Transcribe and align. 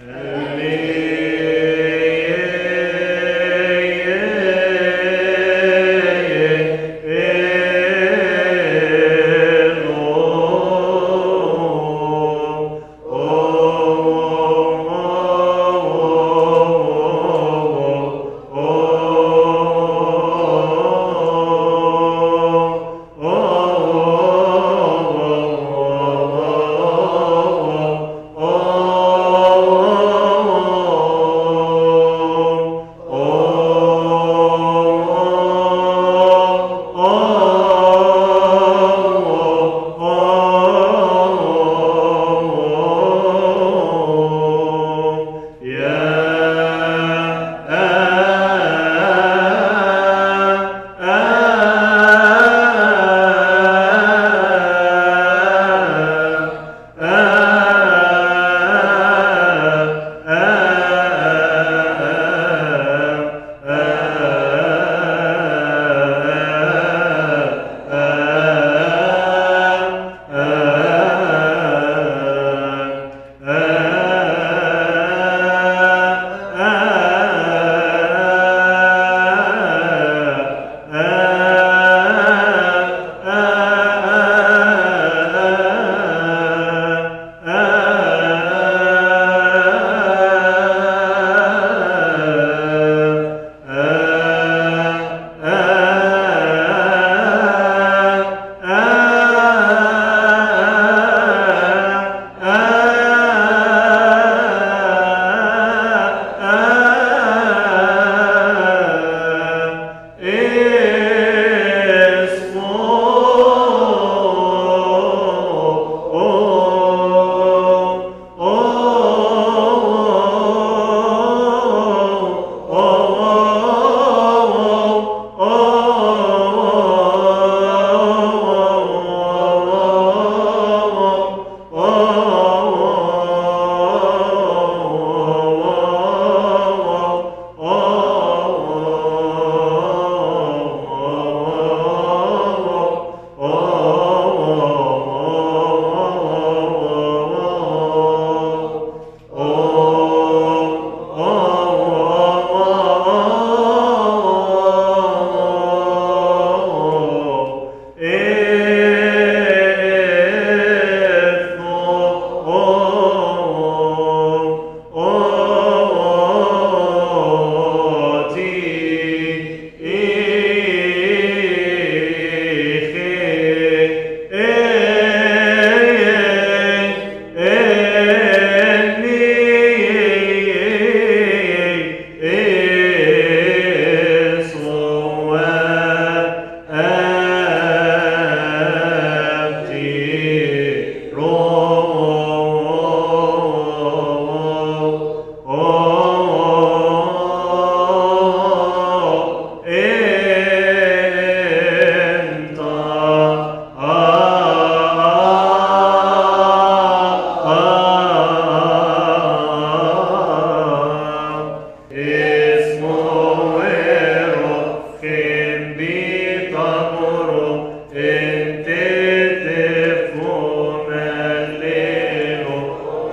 Iisus 0.00 0.23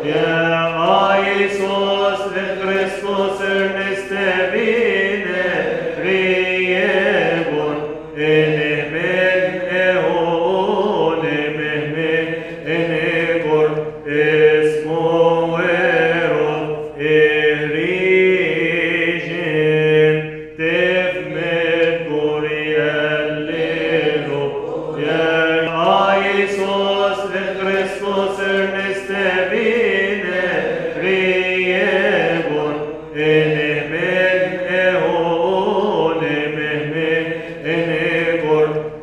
de 0.03 0.40